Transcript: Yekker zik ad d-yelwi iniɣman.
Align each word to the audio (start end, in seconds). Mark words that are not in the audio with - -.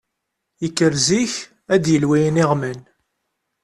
Yekker 0.63 0.93
zik 1.07 1.33
ad 1.73 1.79
d-yelwi 1.83 2.17
iniɣman. 2.27 2.79